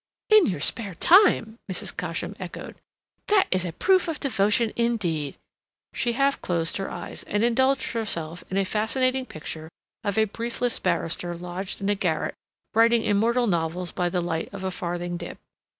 "In 0.31 0.47
your 0.47 0.61
spare 0.61 0.95
time!" 0.95 1.59
Mrs. 1.71 1.95
Cosham 1.95 2.35
echoed. 2.39 2.73
"That 3.27 3.45
is 3.51 3.63
a 3.63 3.71
proof 3.71 4.07
of 4.07 4.19
devotion, 4.19 4.73
indeed." 4.75 5.37
She 5.93 6.13
half 6.13 6.41
closed 6.41 6.77
her 6.77 6.89
eyes, 6.89 7.21
and 7.25 7.43
indulged 7.43 7.91
herself 7.91 8.43
in 8.49 8.57
a 8.57 8.65
fascinating 8.65 9.27
picture 9.27 9.69
of 10.03 10.17
a 10.17 10.23
briefless 10.23 10.79
barrister 10.79 11.35
lodged 11.37 11.81
in 11.81 11.89
a 11.89 11.93
garret, 11.93 12.33
writing 12.73 13.03
immortal 13.03 13.45
novels 13.45 13.91
by 13.91 14.09
the 14.09 14.21
light 14.21 14.49
of 14.51 14.63
a 14.63 14.71
farthing 14.71 15.17
dip. 15.17 15.37